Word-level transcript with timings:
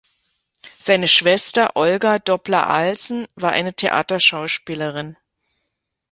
Seine 0.79 1.07
Schwester 1.07 1.75
Olga 1.75 2.17
Doppler-Alsen 2.17 3.27
war 3.35 3.51
eine 3.51 3.75
Theaterschauspielerin. 3.75 5.15